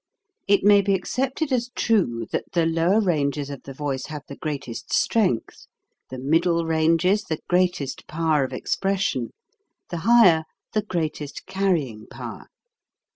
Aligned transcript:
It 0.47 0.63
may 0.63 0.81
be 0.81 0.95
accepted 0.95 1.51
as 1.53 1.69
true 1.75 2.25
that 2.31 2.53
the 2.53 2.65
lower 2.65 2.99
ranges 2.99 3.51
of 3.51 3.61
the 3.61 3.73
voice 3.75 4.07
have 4.07 4.23
the 4.27 4.35
greatest 4.35 4.91
strength, 4.91 5.67
the 6.09 6.17
middle 6.17 6.65
ranges 6.65 7.25
the 7.25 7.37
greatest 7.47 8.07
power 8.07 8.43
of 8.43 8.51
ex 8.51 8.75
pression, 8.75 9.29
the 9.91 9.97
higher 9.97 10.45
the 10.73 10.81
greatest 10.81 11.45
carrying 11.45 12.07
power. 12.07 12.47